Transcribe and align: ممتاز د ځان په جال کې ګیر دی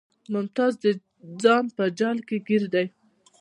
ممتاز 0.33 0.73
د 0.83 0.85
ځان 1.41 1.65
په 1.75 1.83
جال 1.99 2.17
کې 2.27 2.37
ګیر 2.47 2.63
دی 2.73 2.85